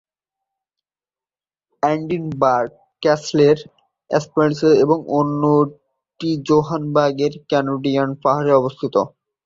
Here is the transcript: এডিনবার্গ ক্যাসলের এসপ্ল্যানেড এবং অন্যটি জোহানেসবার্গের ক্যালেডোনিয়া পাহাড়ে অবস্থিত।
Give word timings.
এডিনবার্গ 1.83 2.69
ক্যাসলের 3.01 3.57
এসপ্ল্যানেড 4.11 4.59
এবং 4.83 4.97
অন্যটি 5.19 6.29
জোহানেসবার্গের 6.47 7.33
ক্যালেডোনিয়া 7.49 8.03
পাহাড়ে 8.23 8.51
অবস্থিত। 8.55 8.95